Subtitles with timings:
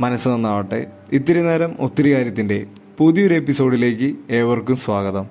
[0.00, 0.86] മനസ്സ് നന്നാവട്ടെ.
[1.12, 2.66] ഇത്തിരി നേരം ഒത്തിരി കാര്യത്തിന്റെ
[2.98, 5.26] പുതിയൊരു എപ്പിസോഡിലേക്ക് ഏവർക്കും സ്വാഗതം.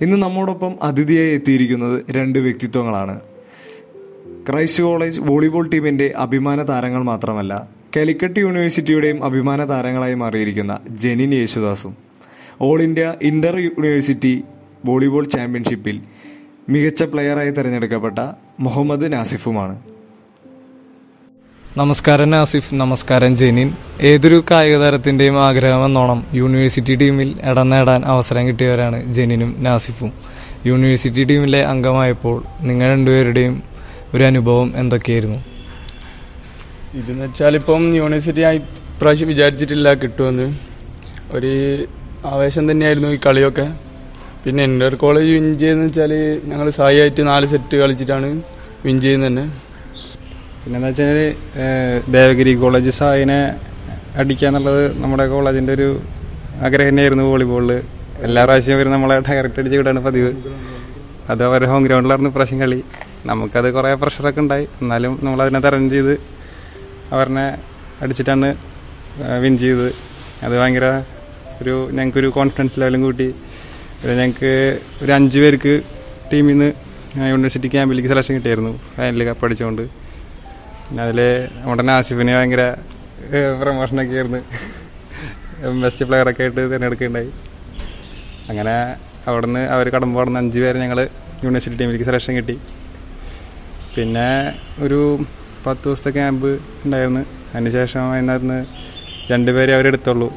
[0.00, 3.20] ഇന്ന് നമ്മോടൊപ്പം അതിഥിയായി എത്തിയിരിക്കുന്നത് രണ്ട് വ്യക്തിത്വങ്ങളാണ്.
[4.50, 11.96] ക്രൈസ്റ്റ് കോളേജ് വോളിബോൾ ടീമിന്റെ അഭിമാന താരങ്ങൾ മാത്രമല്ല കാലിക്കറ്റ് യൂണിവേഴ്സിറ്റിയുടെയും അഭിമാന താരങ്ങളായി മാറിയിരിക്കുന്ന ജെനിൻ യേശുദാസും
[12.60, 14.44] all India inter university
[14.84, 16.00] volleyball ചാമ്പ്യൻഷിപ്പിൽ
[16.68, 18.18] മികച്ച പ്ലെയറായി തിരഞ്ഞെടുക്കപ്പെട്ട
[18.60, 19.80] മുഹമ്മദ് നാസിഫുമാണ്.
[21.80, 23.68] നമസ്കാരം ആസിഫ് നമസ്കാരം ജെനിൻ.
[24.10, 30.12] ഏതൊരു കായിക താരത്തിന്റെയും ആഗ്രഹമെന്നോണം യൂണിവേഴ്സിറ്റി ടീമിൽ ഇടം നേടാൻ അവസരം കിട്ടിയവരാണ് ജെനിനും നാസിഫും.
[30.66, 33.62] യൂണിവേഴ്സിറ്റി ടീമിലെ അംഗമായപ്പോൾ നിങ്ങൾ രണ്ടുപേരുടെയും
[34.14, 35.38] ഒരു അനുഭവം എന്തൊക്കെയായിരുന്നു?
[37.00, 38.62] ഇതെന്ന് വെച്ചാൽ ഇപ്പം യൂണിവേഴ്സിറ്റി ആയി
[38.94, 40.48] ഇപ്രാവശ്യം വിചാരിച്ചിട്ടില്ല കിട്ടുമെന്ന്.
[41.36, 41.52] ഒരു
[42.32, 43.68] ആവേശം തന്നെയായിരുന്നു ഈ കളിയൊക്കെ.
[44.46, 46.14] പിന്നെ എന്റെ കോളേജ് വിൻ ചെയ്യുന്നത് വെച്ചാൽ
[46.50, 48.30] ഞങ്ങൾ സായി ആയിട്ട് നാല് സെറ്റ് കളിച്ചിട്ടാണ്
[48.86, 49.65] വിൻ ചെയ്യുന്നത് തന്നെ.
[50.66, 51.18] പിന്നെന്താ വെച്ചാൽ
[52.12, 53.36] ദേവഗിരി കോളേജ് സായിനെ
[54.20, 56.00] അടിക്കുക എന്നുള്ളത് നമ്മുടെ കോളേജിന്റെ ഒരു
[56.66, 57.70] ആഗ്രഹം തന്നെയായിരുന്നു വോളിബോളിൽ
[58.26, 60.30] എല്ലാ പ്രാവശ്യവും അവർ നമ്മളെ ഡയറക്റ്റ് അടിച്ച് വിടാണ് പതിവ്.
[61.30, 62.82] അത് അവരുടെ ഹോം ഗ്രൗണ്ടിലായിരുന്നു പ്രാവശ്യം കളി.
[63.26, 64.66] നമുക്കത് കുറേ പ്രഷറൊക്കെ ഉണ്ടായി.
[64.82, 66.14] എന്നാലും നമ്മളതിനെ തരണം ചെയ്ത്
[67.12, 67.44] അവരെ
[68.02, 68.48] അടിച്ചിട്ടാണ്
[69.42, 69.92] വിൻ ചെയ്തത്.
[70.42, 70.88] അത് ഭയങ്കര
[71.62, 73.28] ഒരു ഞങ്ങൾക്കൊരു കോൺഫിഡൻസ് ലെവലും കൂട്ടി.
[74.06, 75.82] ഞങ്ങൾക്ക് ഒരു അഞ്ച് പേർക്ക്
[76.32, 76.72] ടീമിൽ നിന്ന്
[77.28, 78.80] യൂണിവേഴ്സിറ്റി ക്യാമ്പിലേക്ക് സെലക്ഷൻ കിട്ടിയായിരുന്നു.
[78.96, 80.05] ഫൈനലിൽ കപ്പ് അടിച്ചുകൊണ്ട്
[80.94, 81.18] അതിൽ
[81.60, 82.64] നമ്മുടെ നാസിഫിന് ഭയങ്കര
[83.60, 84.40] പ്രമോഷനൊക്കെ ആയിരുന്നു.
[85.82, 87.30] ബെസ്റ്റ് പ്ലെയറൊക്കെ ആയിട്ട് തിരഞ്ഞെടുക്കുകയുണ്ടായി.
[88.48, 88.74] അങ്ങനെ
[89.28, 90.98] അവിടുന്ന് അവർ കടമ്പ് അവിടുന്ന് അഞ്ച് പേര് ഞങ്ങൾ
[91.44, 92.56] യൂണിവേഴ്സിറ്റി ടീമിലേക്ക് സെലക്ഷൻ കിട്ടി.
[93.96, 94.28] പിന്നെ
[94.78, 95.00] ഒരു
[95.66, 96.48] പത്ത് ദിവസത്തെ ക്യാമ്പ്
[96.84, 97.22] ഉണ്ടായിരുന്നു.
[97.54, 98.58] അതിന് ശേഷം അതിനകത്ത്
[99.32, 100.28] രണ്ട് പേരെ അവരെടുത്തുള്ളൂ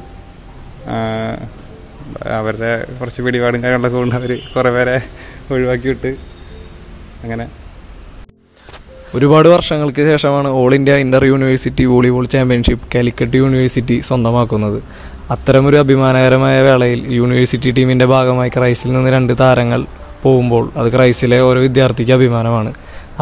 [2.38, 2.70] അവരുടെ
[3.00, 4.96] കുറച്ച് പിടിപാടും കാര്യങ്ങളൊക്കെ കൊണ്ട് അവർ കുറേ പേരെ
[5.50, 6.12] ഒഴിവാക്കി വിട്ട്.
[7.22, 7.46] അങ്ങനെ
[9.16, 14.76] ഒരുപാട് വർഷങ്ങൾക്ക് ശേഷമാണ് all India inter university volleyball championship Calicut university സ്വന്തമാക്കുന്നത്.
[15.34, 19.80] അത്തരമൊരു അഭിമാനകരമായ വേളയിൽ യൂണിവേഴ്സിറ്റി ടീമിന്റെ ഭാഗമായി ക്രൈസിൽ നിന്ന് രണ്ട് താരങ്ങൾ
[20.22, 22.70] പോകുമ്പോൾ അത് ക്രൈസിലെ ഓരോ വിദ്യാർത്ഥിക്ക് അഭിമാനമാണ്.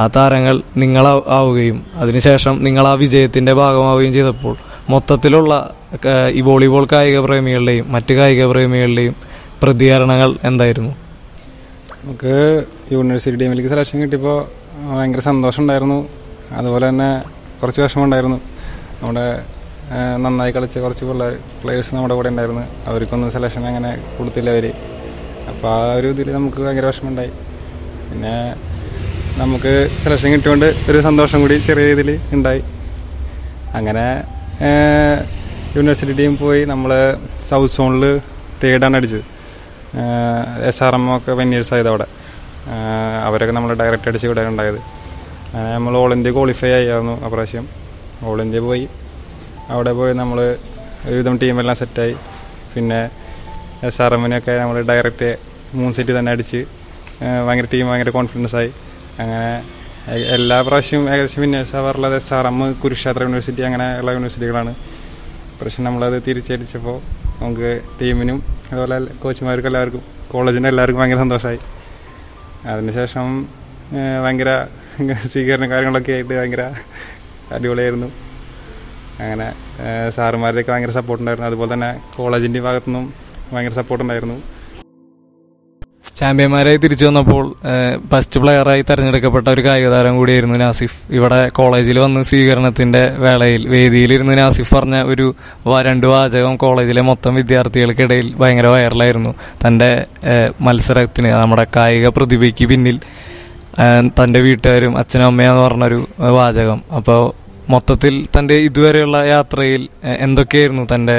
[0.02, 1.04] ആ താരങ്ങൾ നിങ്ങൾ
[1.38, 4.54] ആവുകയും അതിനുശേഷം നിങ്ങൾ ആ വിജയത്തിന്റെ ഭാഗമാവുകയും ചെയ്തപ്പോൾ
[4.92, 5.52] മൊത്തത്തിലുള്ള
[6.38, 9.14] ഈ വോളിബോൾ കായിക പ്രേമികളുടെയും മറ്റ് കായിക പ്രേമികളുടെയും
[9.62, 10.92] പ്രതികരണങ്ങൾ എന്തായിരുന്നു?
[12.02, 12.34] നമുക്ക്
[12.94, 14.38] യൂണിവേഴ്സിറ്റി ടീമിലേക്ക് സെലക്ഷൻ കിട്ടിയപ്പോൾ
[14.86, 15.98] ഭയങ്കര സന്തോഷമുണ്ടായിരുന്നു.
[16.58, 17.08] അതുപോലെ തന്നെ
[17.60, 18.38] കുറച്ച് വിഷമമുണ്ടായിരുന്നു.
[19.00, 19.26] നമ്മുടെ
[20.24, 22.64] നന്നായി കളിച്ച കുറച്ച് പിള്ളേർ പ്ലേയേഴ്സ് നമ്മുടെ കൂടെ ഉണ്ടായിരുന്നു.
[22.88, 24.66] അവർക്കൊന്നും സെലക്ഷൻ അങ്ങനെ കൊടുത്തില്ല അവർ
[25.50, 27.32] അപ്പോൾ ആ ഒരു ഇതിൽ നമുക്ക് ഭയങ്കര വിഷമമുണ്ടായി.
[28.08, 28.34] പിന്നെ
[29.42, 29.72] നമുക്ക്
[30.04, 32.62] സെലക്ഷൻ കിട്ടിയോണ്ട് ഒരു സന്തോഷം കൂടി ചെറിയ രീതിയിൽ ഉണ്ടായി.
[33.78, 34.06] അങ്ങനെ
[35.76, 36.62] യൂണിവേഴ്സിറ്റി ടീം പോയി.
[36.72, 36.92] നമ്മൾ
[37.48, 38.04] സൗത്ത് സോണിൽ
[38.62, 39.24] തേർഡാണ് അടിച്ചത്.
[40.70, 42.06] എസ് ആർ എം ഒക്കെ വെന്യേഴ്സ് ആയത് അവിടെ
[43.26, 44.80] അവരൊക്കെ നമ്മൾ ഡയറക്റ്റ് അടിച്ച് ഇവിടെ ഉണ്ടായത്.
[45.52, 47.66] അങ്ങനെ നമ്മൾ ഓൾ ഇന്ത്യ ക്വാളിഫൈ ആയിരുന്നു അപ്രാവശ്യം
[48.28, 48.84] ഓൾ ഇന്ത്യ പോയി.
[49.74, 50.38] അവിടെ പോയി നമ്മൾ
[51.08, 52.14] ഒരുവിധം ടീമെല്ലാം സെറ്റായി
[52.74, 53.00] പിന്നെ
[53.88, 55.30] എസ് ആർ എമ്മിനൊക്കെ നമ്മൾ ഡയറക്റ്റ്
[55.78, 56.60] മൂന്ന് സെറ്റ് തന്നെ അടിച്ച്
[57.46, 58.70] ഭയങ്കര ടീം ഭയങ്കര കോൺഫിഡൻസ് ആയി.
[59.22, 59.50] അങ്ങനെ
[60.36, 64.72] എല്ലാ പ്രാവശ്യവും ഏകദേശം winners ആവാറുള്ളത് S R M Kurukshetra university അങ്ങനെയുള്ള യൂണിവേഴ്സിറ്റികളാണ്
[65.58, 66.96] പ്രാവശ്യം നമ്മളത് തിരിച്ചടിച്ചപ്പോൾ
[67.42, 67.70] നമുക്ക്
[68.00, 68.38] ടീമിനും
[68.72, 70.02] അതുപോലെ കോച്ചുമാർക്കും എല്ലാവർക്കും
[70.32, 71.60] കോളേജിന്റെ എല്ലാവർക്കും ഭയങ്കര സന്തോഷമായി
[72.72, 73.26] അതിനുശേഷം
[74.24, 74.50] ഭയങ്കര
[75.32, 76.64] സ്വീകരണം കാര്യങ്ങളൊക്കെ ആയിട്ട് ഭയങ്കര
[77.56, 78.08] അടിപൊളിയായിരുന്നു.
[79.22, 79.46] അങ്ങനെ
[80.16, 83.06] സാറുമാരുടെയൊക്കെ ഭയങ്കര സപ്പോർട്ടുണ്ടായിരുന്നു അതുപോലെ തന്നെ കോളേജിന്റെ ഭാഗത്തുനിന്നും
[83.52, 84.38] ഭയങ്കര സപ്പോർട്ട് ഉണ്ടായിരുന്നു.
[86.18, 87.44] ചാമ്പ്യന്മാരായി തിരിച്ചു വന്നപ്പോൾ
[88.12, 90.96] ഫസ്റ്റ് പ്ലെയറായി തെരഞ്ഞെടുക്കപ്പെട്ട ഒരു കായിക താരം കൂടിയായിരുന്നു നാസിഫ്.
[91.10, 95.26] ഇവിടെ കോളേജിൽ വന്ന് സ്വീകരണത്തിന്റെ വേളയിൽ വേദിയിലിരുന്ന് നാസിഫ് പറഞ്ഞ ഒരു
[95.86, 99.34] രണ്ടു വാചകം കോളേജിലെ മൊത്തം വിദ്യാർത്ഥികൾക്കിടയിൽ ഭയങ്കര വൈറലായിരുന്നു
[99.64, 99.90] തന്റെ
[100.60, 102.98] മത്സരത്തിന് നമ്മുടെ കായിക പ്രതിഭയ്ക്ക് പിന്നിൽ
[104.18, 106.00] തന്റെ വീട്ടുകാരും അച്ഛനും അമ്മയെന്ന് പറഞ്ഞൊരു
[106.38, 106.80] വാചകം.
[106.96, 107.20] അപ്പോൾ
[107.70, 109.82] മൊത്തത്തിൽ തന്റെ ഇതുവരെയുള്ള യാത്രയിൽ
[110.18, 111.18] എന്തൊക്കെയായിരുന്നു തന്റെ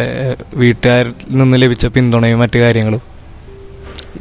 [0.54, 3.09] വീട്ടുകാരിൽ നിന്ന് ലഭിച്ച പിന്തുണയും മറ്റു കാര്യങ്ങളും?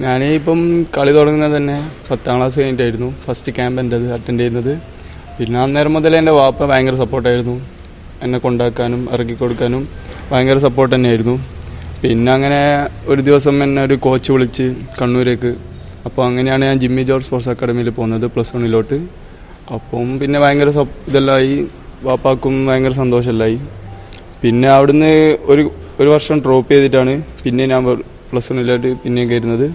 [0.04, 0.60] ഞാൻ ഇപ്പം
[0.96, 1.76] കളി തുടങ്ങുന്നത് തന്നെ
[2.08, 3.08] പത്താം ക്ലാസ് കഴിഞ്ഞിട്ടായിരുന്നു.
[3.24, 4.72] ഫസ്റ്റ് ക്യാമ്പ് എന്റെ അറ്റൻഡ് ചെയ്യുന്നത്.
[5.38, 7.56] പിന്നെ അന്നേരം മുതൽ എന്റെ വാപ്പ ഭയങ്കര സപ്പോർട്ടായിരുന്നു
[8.24, 9.82] എന്നെ കൊണ്ടാക്കാനും ഇറക്കി കൊടുക്കാനും
[10.30, 11.36] ഭയങ്കര സപ്പോർട്ട് തന്നെയായിരുന്നു.
[12.02, 12.60] പിന്നെ അങ്ങനെ
[13.08, 14.66] ഒരു ദിവസം എന്നെ ഒരു കോച്ച് വിളിച്ച്
[15.00, 15.52] കണ്ണൂരേക്ക്.
[16.06, 18.98] അപ്പോൾ അങ്ങനെയാണ് ഞാൻ ജിമ്മി ജോർജ് സ്പോർട്സ് അക്കാഡമിയിൽ പോകുന്നത് പ്ലസ് വണ്ണിലോട്ട്
[19.76, 20.70] അപ്പം പിന്നെ ഭയങ്കര
[21.08, 21.56] ഇതെല്ലാമായി
[22.02, 23.58] വാപ്പാക്കും ഭയങ്കര സന്തോഷമല്ലായി
[24.42, 25.12] പിന്നെ അവിടുന്ന്
[25.44, 25.62] ഒരു
[26.00, 27.14] ഒരു വർഷം ഡ്രോപ്പ് ചെയ്തിട്ടാണ്
[27.44, 27.82] പിന്നെ ഞാൻ
[28.30, 29.66] പ്ലസ് വണ്ണിലോട്ട് പിന്നെയും കയറുന്നത്.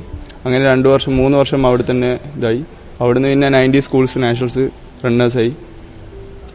[0.46, 2.62] അങ്ങനെ രണ്ട് വർഷം മൂന്ന് വർഷം അവിടെ തന്നെ ഇതായി.
[3.02, 4.64] അവിടുന്ന് പിന്നെ നയന്റി സ്കൂൾസ് നാഷണൽസ്
[5.06, 5.54] റണ്ണേഴ്സായി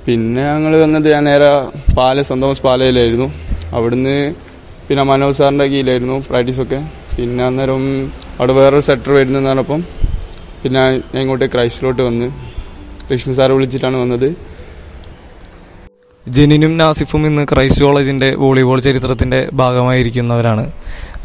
[0.06, 1.49] പിന്നെ ഞങ്ങൾ വന്നത് ഞാൻ നേരെ
[1.97, 3.29] പാല സെന്റ് തോമസ് പാലയിലായിരുന്നു.
[3.77, 4.17] അവിടുന്ന്
[4.89, 6.79] പിന്നെ മനോജ് സാറിന്റെ കീഴിലായിരുന്നു പ്രാക്ടീസൊക്കെ
[7.17, 7.83] പിന്നെ അന്നേരം
[8.39, 9.81] അവിടെ വേറൊരു സെക്ടർ വരുന്നതെന്ന് പറഞ്ഞപ്പം
[10.62, 10.81] പിന്നെ
[11.15, 12.29] ഞാൻ ഇങ്ങോട്ട് ക്രൈസ്റ്റിലോട്ട് വന്ന്.
[13.11, 14.29] ലക്ഷ്മി സാറ് വിളിച്ചിട്ടാണ് വന്നത്.
[16.28, 20.64] ജെനിനും നാസിഫും ഇന്ന് ക്രൈസ്റ്റ് കോളേജിന്റെ വോളിബോൾ ചരിത്രത്തിന്റെ ഭാഗമായിരിക്കുന്നവരാണ്.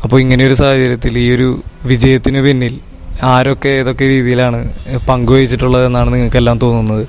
[0.03, 2.79] അപ്പോൾ ഇങ്ങനെയൊരു സാഹചര്യത്തിൽ ഈ ഒരു വിജയത്തിന് പിന്നിൽ
[3.23, 4.59] ആരൊക്കെ ഏതൊക്കെ രീതിയിലാണ്
[5.09, 7.07] പങ്കുവഹിച്ചിട്ടുള്ളതെന്നാണ് നിങ്ങൾക്കെല്ലാം തോന്നുന്നത്?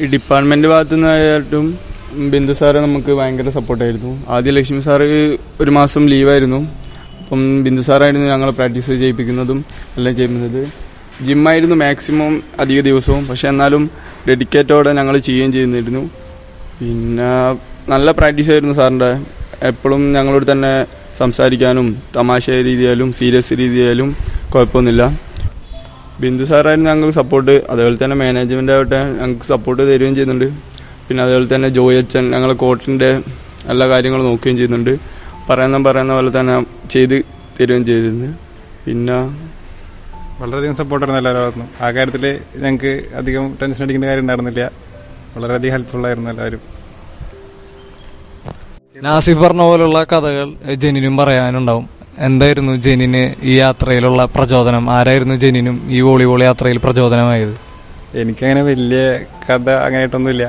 [0.00, 1.66] ഈ ഡിപ്പാർട്ട്മെന്റ് ഭാഗത്തു നിന്നായിട്ടും
[2.30, 4.26] ബിന്ദു സാറ് നമുക്ക് ഭയങ്കര സപ്പോർട്ടായിരുന്നു.
[4.28, 6.60] ആദ്യം ലക്ഷ്മി സാറ് ഒരു മാസം ലീവായിരുന്നു.
[7.20, 9.64] അപ്പം ബിന്ദു സാറായിരുന്നു ഞങ്ങൾ പ്രാക്ടീസ് ചെയ്യിപ്പിക്കുന്നതും
[9.96, 10.60] എല്ലാം ചെയ്യുന്നത്.
[11.24, 13.26] ജിമ്മായിരുന്നു മാക്സിമം അധിക ദിവസവും.
[13.26, 13.90] പക്ഷെ എന്നാലും
[14.28, 16.23] ഡെഡിക്കേറ്റോടെ ഞങ്ങൾ ചെയ്യുകയും ചെയ്യുന്നിരുന്നു
[16.78, 17.30] പിന്നെ
[17.92, 19.10] നല്ല പ്രാക്ടീസ് ആയിരുന്നു സാറിന്റെ.
[19.62, 20.86] എപ്പോഴും ഞങ്ങളോട് തന്നെ
[21.18, 24.16] സംസാരിക്കാനും തമാശ രീതിയായാലും സീരിയസ് രീതിയായാലും
[24.52, 25.04] കുഴപ്പമൊന്നുമില്ല.
[26.20, 30.48] ബിന്ദു സാറായിരുന്നു ഞങ്ങൾക്ക് സപ്പോർട്ട് അതേപോലെ തന്നെ മാനേജ്മെന്റ് ആവട്ടെ ഞങ്ങൾക്ക് സപ്പോർട്ട് തരികയും ചെയ്യുന്നുണ്ട്.
[31.08, 33.10] പിന്നെ അതേപോലെ തന്നെ ജോയി അച്ഛൻ ഞങ്ങളെ കോർട്ടിന്റെ
[33.72, 34.94] എല്ലാ കാര്യങ്ങളും നോക്കുകയും ചെയ്യുന്നുണ്ട്.
[35.48, 36.56] പറയുന്ന പറയുന്ന പോലെ തന്നെ
[36.90, 37.16] ചെയ്ത്
[37.60, 38.30] തരികയും ചെയ്തിരുന്നു.
[38.86, 39.18] പിന്നെ
[40.40, 42.24] വളരെയധികം സപ്പോർട്ടായിരുന്നു എല്ലാവരും ആ കാര്യത്തിൽ
[42.56, 44.93] ഞങ്ങൾക്ക് അധികം ടെൻഷൻ അടിക്കേണ്ട കാര്യം ഉണ്ടായിരുന്നില്ല.
[45.36, 46.62] വളരെയധികം ഹെൽപ്ഫുൾ ആയിരുന്നു എല്ലാവരും.
[49.04, 50.48] നാസിഫ് പറഞ്ഞ പോലുള്ള കഥകൾ
[50.82, 51.86] ജെനിനും പറയാനുണ്ടാവും.
[52.18, 54.90] എന്തായിരുന്നു ജെനിന് ഈ യാത്രയിലുള്ള പ്രചോദനം?
[54.90, 57.54] ആരായിരുന്നു ജെനിനും ഈ വോളിബോൾ യാത്രയിൽ പ്രചോദനമായത്?
[58.20, 59.00] എനിക്കങ്ങനെ വലിയ
[59.46, 60.44] കഥ അങ്ങനെയായിട്ടൊന്നുമില്ല.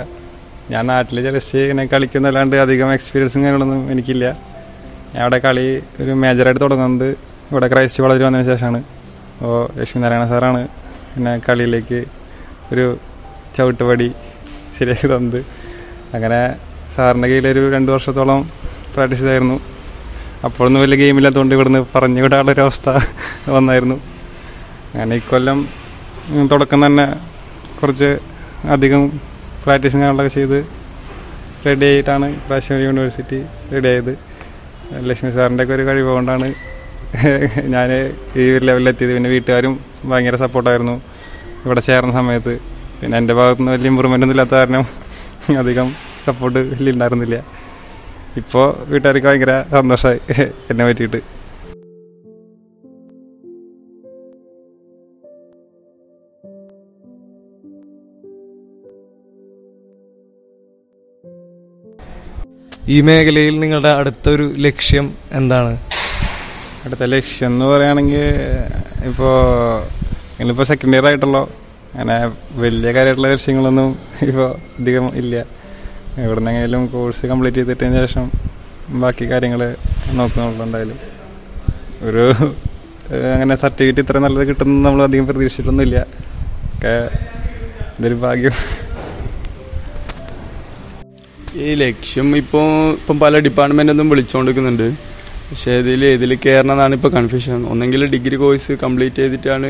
[0.73, 4.25] ഞാൻ നാട്ടിൽ ജലസ് ഇങ്ങനെ കളിക്കുന്നല്ലാണ്ട് അധികം എക്സ്പീരിയൻസും കാര്യങ്ങളൊന്നും എനിക്കില്ല.
[5.13, 5.65] ഞാൻ അവിടെ കളി
[6.01, 7.09] ഒരു മേജറായിട്ട് തുടങ്ങുന്നത്
[7.51, 8.79] ഇവിടെ ക്രൈസ്റ്റ് കോളേജിൽ വന്നതിന് ശേഷമാണ്.
[9.37, 10.61] അപ്പോൾ ലക്ഷ്മി നാരായണ സാറാണ്
[11.17, 11.99] എന്നെ കളിയിലേക്ക്
[12.73, 12.85] ഒരു
[13.55, 14.09] ചവിട്ടുപടി
[14.77, 15.39] ശരിയാക്കി തന്നത്.
[16.15, 16.39] അങ്ങനെ
[16.95, 18.41] സാറിന്റെ കയ്യിലൊരു രണ്ട് വർഷത്തോളം
[18.95, 19.57] പ്രാക്ടീസ് ചെയ്തായിരുന്നു.
[20.47, 22.89] അപ്പോഴൊന്നും വലിയ ഗെയിമില്ലാത്തതുകൊണ്ട് ഇവിടുന്ന് പറഞ്ഞു വിടാനുള്ളൊരു അവസ്ഥ
[23.55, 23.97] വന്നായിരുന്നു.
[24.93, 25.59] അങ്ങനെ ഇക്കൊല്ലം
[26.51, 27.05] തുടക്കം തന്നെ
[27.79, 28.09] കുറച്ച്
[28.75, 29.01] അധികം
[29.63, 30.59] പ്രാക്ടീസും കാര്യങ്ങളൊക്കെ ചെയ്ത്
[31.65, 33.39] റെഡി ആയിട്ടാണ് പ്രാവശ്യം യൂണിവേഴ്സിറ്റി
[33.73, 34.13] റെഡി ആയത്.
[35.09, 36.47] ലക്ഷ്മി സാറിന്റെ ഒക്കെ ഒരു കഴിവ് കൊണ്ടാണ്
[37.73, 37.89] ഞാൻ
[38.41, 39.73] ഈ ലെവലിലെത്തിയത് പിന്നെ വീട്ടുകാരും
[40.09, 40.95] ഭയങ്കര സപ്പോർട്ടായിരുന്നു
[41.65, 42.53] ഇവിടെ ചേർന്ന സമയത്ത്
[42.99, 44.85] പിന്നെ എന്റെ ഭാഗത്തുനിന്ന് വലിയ ഇമ്പ്രൂവ്മെന്റ് ഒന്നും ഇല്ലാത്ത കാരണം
[45.61, 45.87] അധികം
[46.23, 47.37] സപ്പോർട്ട് വലിയ ഉണ്ടായിരുന്നില്ല.
[48.41, 50.19] ഇപ്പോൾ വീട്ടുകാർക്ക് ഭയങ്കര സന്തോഷമായി
[50.71, 51.21] എന്നെ പറ്റിയിട്ട്.
[62.95, 65.71] ഈ മേഖലയിൽ നിങ്ങളുടെ അടുത്തൊരു ലക്ഷ്യം എന്താണ്?
[66.85, 68.25] അടുത്ത ലക്ഷ്യം എന്ന് പറയുകയാണെങ്കിൽ
[69.09, 69.35] ഇപ്പോൾ
[70.37, 71.41] നിങ്ങളിപ്പോൾ സെക്കൻഡ് ഇയർ ആയിട്ടുള്ളൂ?
[71.95, 72.15] അങ്ങനെ
[72.63, 73.89] വലിയ കാര്യമായിട്ടുള്ള ലക്ഷ്യങ്ങളൊന്നും
[74.27, 74.47] ഇപ്പോൾ
[74.79, 75.35] അധികം ഇല്ല.
[76.23, 78.25] എവിടുന്നെങ്കിലും കോഴ്സ് കംപ്ലീറ്റ് ചെയ്തിട്ടതിന് ശേഷം
[79.03, 79.61] ബാക്കി കാര്യങ്ങൾ
[80.19, 80.99] നോക്കുന്നുള്ളൂ എന്തായാലും.
[82.07, 82.23] ഒരു
[83.35, 85.97] അങ്ങനെ സർട്ടിഫിക്കറ്റ് ഇത്ര നല്ലത് കിട്ടുമെന്ന് നമ്മൾ അധികം പ്രതീക്ഷിച്ചിട്ടൊന്നുമില്ല.
[86.75, 86.93] ഒക്കെ
[87.97, 88.55] ഇതൊരു ഭാഗ്യം.
[91.65, 92.65] ഈ ലക്ഷ്യം ഇപ്പോൾ
[92.99, 94.87] ഇപ്പം പല ഡിപ്പാർട്ട്മെന്റൊന്നും വിളിച്ചുകൊണ്ടിരിക്കുന്നുണ്ട്
[95.49, 99.69] പക്ഷേ ഇതിൽ ഇതിൽ കയറണമെന്നാണ് ഇപ്പോൾ കൺഫ്യൂഷൻ ഒന്നെങ്കിൽ ഡിഗ്രി കോഴ്സ് കംപ്ലീറ്റ് ചെയ്തിട്ടാണ്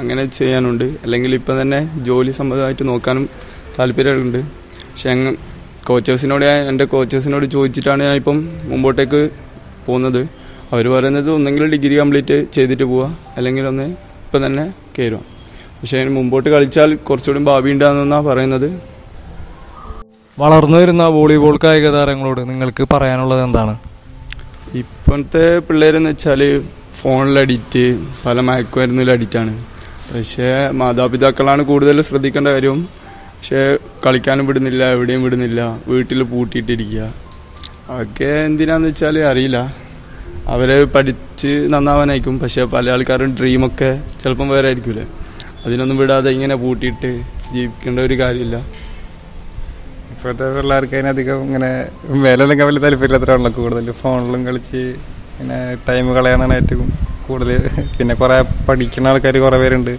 [0.00, 0.84] അങ്ങനെ ചെയ്യാനുണ്ട്.
[1.04, 3.28] അല്ലെങ്കിൽ ഇപ്പം തന്നെ ജോലി സംബന്ധമായിട്ട് നോക്കാനും
[3.78, 4.38] താല്പര്യമുണ്ട്.
[4.90, 5.32] പക്ഷേ അങ്ങ്
[5.86, 9.30] കോച്ചേഴ്സിനോട് ഞാൻ എന്റെ കോച്ചേഴ്സിനോട് ചോദിച്ചിട്ടാണ് ഞാനിപ്പം മുമ്പോട്ടേക്ക്
[9.86, 10.22] പോകുന്നത്.
[10.72, 13.18] അവർ പറയുന്നത് ഒന്നെങ്കിൽ ഡിഗ്രി കംപ്ലീറ്റ് ചെയ്തിട്ട് പോവുക.
[13.36, 13.86] അല്ലെങ്കിൽ ഒന്ന്
[14.24, 14.64] ഇപ്പം തന്നെ
[14.98, 15.20] കയറുക.
[15.80, 18.68] പക്ഷേ അതിന് മുമ്പോട്ട് കളിച്ചാൽ കുറച്ചുകൂടി ഭാവി ഉണ്ടാകുന്നതാണ് പറയുന്നത്.
[20.38, 23.74] വളർന്നു വരുന്ന വോളിബോൾ കായിക താരങ്ങളോട് നിങ്ങൾക്ക് പറയാനുള്ളത് എന്താണ്?
[24.74, 26.40] ഇപ്പോഴത്തെ പിള്ളേരെന്ന് വെച്ചാൽ
[27.00, 27.84] ഫോണിൽ അഡിക്റ്റ്
[28.26, 29.52] പല മയക്കുമരുന്നിൽ അഡിക്റ്റാണ്
[30.14, 32.82] പക്ഷേ മാതാപിതാക്കളാണ് കൂടുതൽ ശ്രദ്ധിക്കേണ്ട കാര്യം.
[32.82, 33.76] പക്ഷേ
[34.06, 35.78] കളിക്കാനും വിടുന്നില്ല എവിടെയും വിടുന്നില്ല.
[35.88, 37.14] വീട്ടിൽ പൂട്ടിയിട്ടിരിക്കുക.
[37.88, 39.74] അതൊക്കെ എന്തിനാന്ന് വെച്ചാൽ അറിയില്ല.
[40.46, 42.38] അവരെ പഠിച്ച് നന്നാവാനായിരിക്കും.
[42.38, 45.06] പക്ഷേ പല ആൾക്കാരും ഡ്രീമൊക്കെ ചിലപ്പം വേറെ ആയിരിക്കൂലേ.
[45.66, 47.20] അതിനൊന്നും വിടാതെ ഇങ്ങനെ പൂട്ടിയിട്ട്
[47.54, 48.56] ജീവിക്കേണ്ട ഒരു കാര്യമില്ല.
[50.10, 57.50] ഇപ്പോഴത്തെ പിള്ളേർക്ക് അതിനധികം ഇങ്ങനെ മേലെല്ലാം വലിയ താല്പര്യമില്ലാത്തവരാണല്ലോ കൂടുതൽ ഫോണിലും കളിച്ച് ഇങ്ങനെ ടൈം കളയാനാണ് ഏറ്റവും കൂടുതൽ.
[57.98, 58.36] പിന്നെ കുറേ
[58.68, 59.92] പഠിക്കുന്ന ആൾക്കാർ കുറേ പേരുണ്ട്.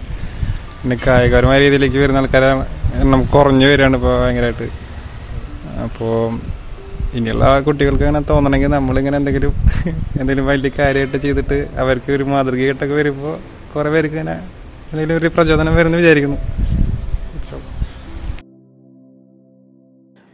[0.80, 2.48] പിന്നെ കായികപരമായ രീതിയിലേക്ക് വരുന്ന ആൾക്കാരെ
[3.02, 4.68] എണ്ണം കുറഞ്ഞു വരികയാണ് ഇപ്പോൾ ഭയങ്കരമായിട്ട്
[5.84, 6.40] അപ്പോൾ
[7.18, 9.52] ഇനിയുള്ള കുട്ടികൾക്ക് അങ്ങനെ തോന്നണമെങ്കിൽ നമ്മളിങ്ങനെ എന്തെങ്കിലും
[10.20, 13.34] എന്തെങ്കിലും വലിയ കാര്യമായിട്ട് ചെയ്തിട്ട് അവർക്ക് ഒരു മാതൃകയായിട്ടൊക്കെ വരുമ്പോൾ
[13.74, 14.36] കുറേ പേർക്ക് ഇങ്ങനെ
[14.90, 16.38] എന്തെങ്കിലും ഒരു പ്രചോദനം വരുമെന്ന് വിചാരിക്കുന്നു.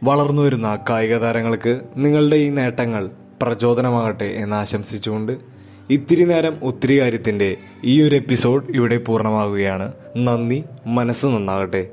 [0.03, 3.03] വളർന്നു വരുന്ന കായിക താരങ്ങൾക്ക് നിങ്ങളുടെ ഈ നേട്ടങ്ങൾ
[3.41, 5.33] പ്രചോദനമാകട്ടെ എന്ന് ആശംസിച്ചുകൊണ്ട്
[5.91, 10.63] ഇത്തിരി നേരം ഒത്തിരി കാര്യത്തിന്റെ ഈ ഒരു എപ്പിസോഡ് ഇവിടെ പൂർണമാകുകയാണ് നന്ദി.
[10.85, 11.87] മനസ്സ് നന്നാകട്ടെ.